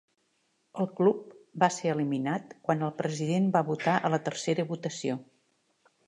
El 0.83 0.87
club 0.99 1.33
va 1.63 1.67
ser 1.75 1.91
eliminat 1.91 2.55
quan 2.67 2.81
el 2.87 2.93
president 3.01 3.49
va 3.57 3.61
votar 3.67 3.93
a 4.01 4.11
la 4.15 4.19
tercera 4.29 4.65
votació. 4.71 5.19